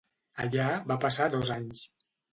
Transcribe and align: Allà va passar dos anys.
Allà 0.45 0.65
va 0.93 0.97
passar 1.05 1.31
dos 1.37 1.53
anys. 1.59 1.89